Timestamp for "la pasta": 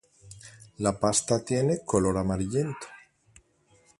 0.79-1.45